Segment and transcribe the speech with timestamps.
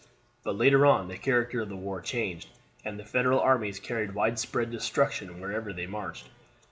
[0.43, 2.49] But later on the character of the war changed,
[2.83, 6.31] and the Federal armies carried wide spread destruction wherever they marched.